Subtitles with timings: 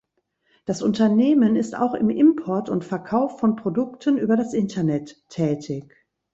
[0.65, 5.93] Das Unternehmen ist auch im Import und Verkauf von Produkten über das Internet tätig.